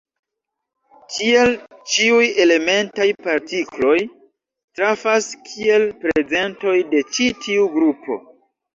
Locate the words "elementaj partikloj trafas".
2.47-5.31